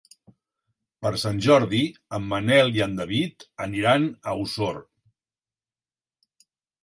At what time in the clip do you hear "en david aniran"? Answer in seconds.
2.87-4.07